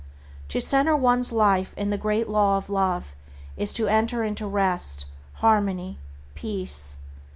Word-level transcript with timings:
To 0.47 0.59
center 0.59 0.97
one's 0.97 1.31
life 1.31 1.75
in 1.77 1.91
the 1.91 1.95
Great 1.99 2.27
Law 2.27 2.57
of 2.57 2.71
Love 2.71 3.15
is 3.55 3.71
to 3.73 3.87
enter 3.87 4.23
into 4.23 4.47
rest, 4.47 5.05
harmony, 5.33 5.99
peace. 6.33 6.97